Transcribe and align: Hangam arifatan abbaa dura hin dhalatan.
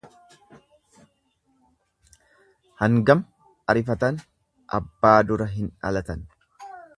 Hangam 2.83 3.21
arifatan 3.75 4.19
abbaa 4.79 5.15
dura 5.33 5.49
hin 5.59 5.71
dhalatan. 5.85 6.27